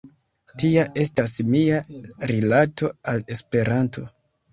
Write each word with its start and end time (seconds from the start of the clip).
Tia 0.61 0.85
estas 1.01 1.33
mia 1.49 1.81
rilato 2.31 2.89
al 3.13 3.21
Esperanto. 3.37 4.07